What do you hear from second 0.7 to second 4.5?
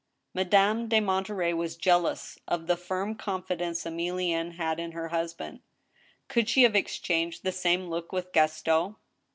de Monterey was jealous of the firm confidence Emili